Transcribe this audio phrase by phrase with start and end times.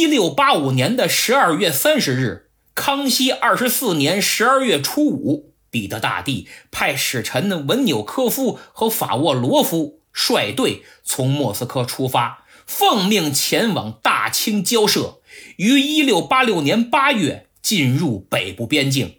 [0.00, 15.18] 一六八五年的十二月三十日，康熙二十四年十二月初五，彼得大帝派使臣文纽科夫和法沃罗夫率队从莫斯科出发，奉命前往大清交涉，
[15.56, 19.16] 于一六八六年八月进入北部边境。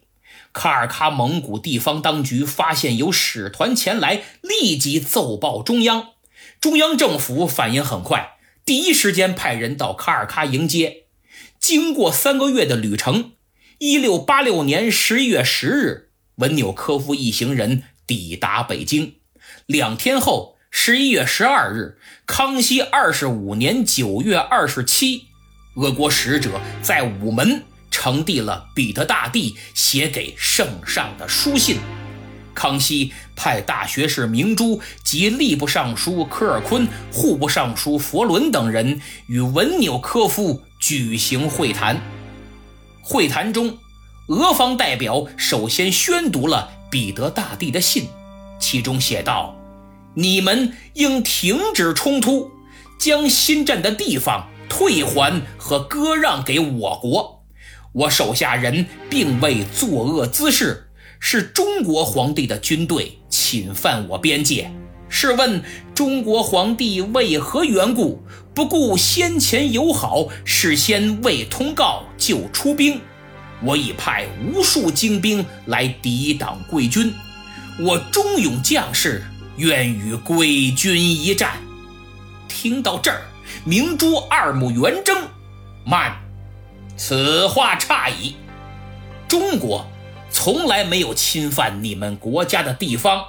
[0.52, 6.08] 卡尔喀蒙古地方当局发现有使团前来，立即奏报中央。
[6.60, 8.32] 中央政府反应很快，
[8.72, 11.04] 第一时间派人到卡尔喀迎接。
[11.60, 13.34] 经过三个月的旅程，
[13.80, 19.16] 一六八六年十一月十日，文纽科夫一行人抵达北京。
[19.66, 25.26] 两天后，十一月十二日，康熙二十五年九月二十七，
[25.76, 27.66] 俄国使者在午门。
[27.92, 31.76] 呈递了彼得大帝写给圣上的书信。
[32.54, 42.00] 康熙派大学士明珠及吏部尚书科尔坤、户部尚书佛伦等人与文纽科夫举行会谈。
[43.02, 43.78] 会谈中，
[44.28, 48.08] 俄方代表首先宣读了彼得大帝的信，
[48.60, 49.56] 其中写道
[50.16, 52.52] ：“你们应停止冲突，
[53.00, 57.40] 将新占的地方退还和割让给我国。”
[57.94, 60.91] 我手下人并未作恶滋事，
[61.24, 64.70] 是中国皇帝的军队侵犯我边界。
[65.08, 65.62] 试问
[65.94, 68.22] 中国皇帝为何缘故
[68.56, 73.00] 不顾先前友好，事先未通告就出兵？
[73.64, 77.14] 我已派无数精兵来抵挡贵军，
[77.80, 79.24] 我忠勇将士
[79.58, 81.62] 愿与贵军一战。
[82.48, 83.22] 听到这儿，
[83.64, 85.16] 明珠二目圆睁，
[85.86, 86.18] 慢。
[86.98, 88.36] 此话差矣，
[89.28, 89.86] 中国
[90.32, 93.26] 从来没有侵犯你们国家的地方，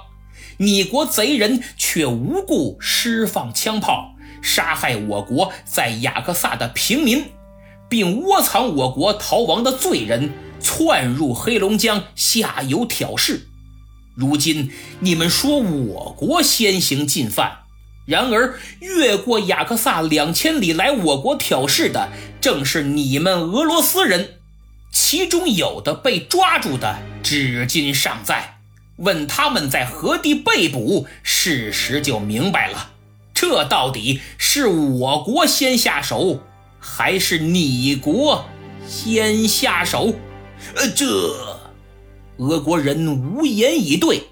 [0.57, 7.25] 你国贼人却无故释放枪炮，杀害我国在雅克萨的平民，
[7.89, 13.47] 并窝藏我国逃亡的罪人，窜入黑龙江下游挑事。
[14.15, 17.59] 如今你们说我国先行进犯。
[18.05, 22.09] 然而，越过雅克萨两千里来我国挑事的，
[22.41, 24.41] 正是你们俄罗斯人，
[24.93, 28.59] 其中有的被抓住的至今尚在。
[28.97, 32.91] 问他们在何地被捕，事实就明白了。
[33.33, 36.43] 这到底是我国先下手，
[36.79, 38.45] 还是你国
[38.87, 40.13] 先下手？
[40.75, 41.67] 呃，这
[42.37, 44.27] 俄国人无言以对。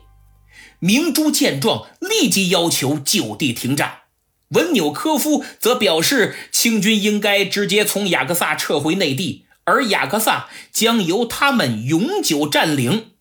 [0.78, 4.02] 明珠见状，立即要求就地停战。
[4.50, 13.12] 文纽科夫则表示，清军应该直接从雅克萨撤回内地，而雅克萨将由他们永久占领。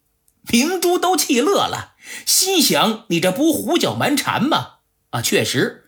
[0.51, 1.95] 明珠都气乐了，
[2.27, 4.77] 心想：你这不胡搅蛮缠吗？
[5.11, 5.85] 啊，确实，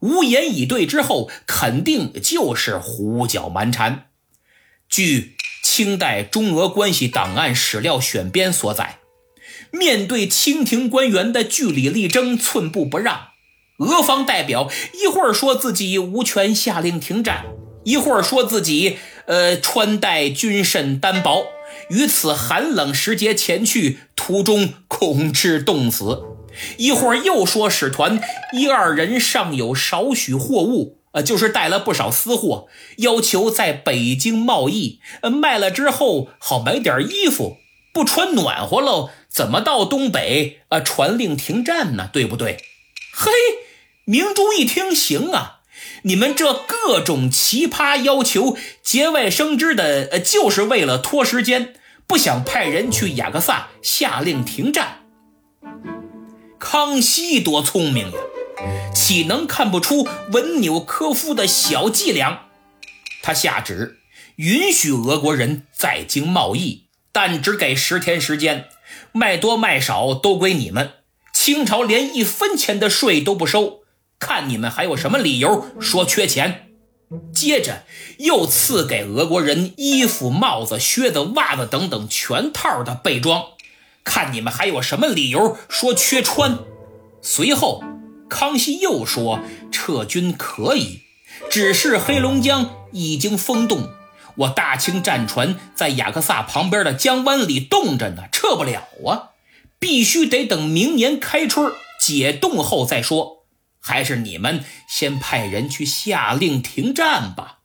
[0.00, 4.06] 无言以对之后，肯定就是胡搅蛮缠。
[4.88, 9.00] 据清代中俄关系档案史料选编所载。
[9.72, 13.30] 面对清廷官员的据理力争、寸步不让，
[13.78, 14.70] 俄方代表
[15.02, 17.44] 一会儿说自己无权下令停战，
[17.84, 21.46] 一会儿说自己呃穿戴军甚单薄，
[21.90, 26.22] 于此寒冷时节前去，途中恐致冻死；
[26.78, 28.20] 一会儿又说使团
[28.52, 37.56] 一二人尚有少许货物，呃，就是带了不少私货，要求在北京贸易，呃，卖了之后好买点衣服，
[37.92, 39.10] 不穿暖和喽。
[39.28, 40.80] 怎么到东北啊？
[40.80, 42.08] 传令停战呢？
[42.10, 42.56] 对不对？
[43.12, 43.30] 嘿，
[44.06, 45.55] 明珠一听，行啊！
[46.06, 51.74] 你们这各种奇葩要求，节外生枝的，呃，就是为了拖时间，
[52.06, 55.00] 不想派人去雅克萨下令停战。
[56.60, 58.18] 康熙多聪明呀，
[58.94, 62.42] 岂能看不出文纽科夫的小伎俩？
[63.20, 63.98] 他下旨
[64.36, 68.66] 允许俄国人在京贸易，但只给十天时间。
[69.10, 70.92] 卖多卖少都归你们，
[71.32, 73.80] 清朝连一分钱的税都不收，
[74.18, 76.62] 看你们还有什么理由说缺钱。
[77.32, 77.84] 接着
[78.18, 83.44] 又赐给俄国人衣服、帽子、靴子、袜子等等全套的备装，
[84.02, 86.58] 看你们还有什么理由说缺穿。
[87.22, 87.84] 随后，
[88.28, 89.38] 康熙又说
[89.70, 91.02] 撤军可以，
[91.48, 93.88] 只是黑龙江已经封冻。
[94.38, 99.30] 我大清战船在雅克萨旁边的江湾里冻着呢，撤不了啊！
[99.78, 103.45] 必须得等明年开春解冻后再说。
[103.86, 107.58] 还是你们先派人去下令停战吧。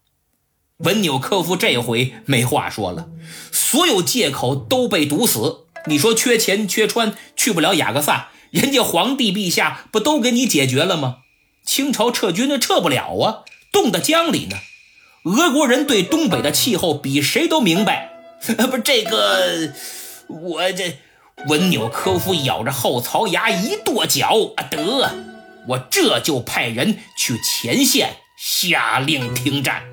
[0.78, 3.08] 文纽科夫这回没话说了，
[3.50, 5.66] 所有借口都被堵死。
[5.86, 11.16] 你说缺钱缺穿去不了雅各萨，人家皇帝陛下不都给你解决了吗？
[11.66, 13.42] 清朝撤军那撤不了啊，
[13.72, 14.56] 冻在江里呢。
[15.24, 18.12] 俄国人对东北的气候比谁都明白。
[18.58, 19.72] 呃、 不，这个
[20.28, 20.98] 我这
[21.48, 25.31] 文纽科夫咬着后槽牙一跺脚啊，得。
[25.68, 29.91] 我这就派人去前线下令停战。